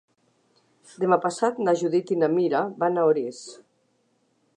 Demà 1.03 1.19
passat 1.25 1.59
na 1.67 1.75
Judit 1.81 2.13
i 2.15 2.17
na 2.21 2.31
Mira 2.37 2.63
van 2.85 2.97
a 2.97 3.05
Orís. 3.11 3.43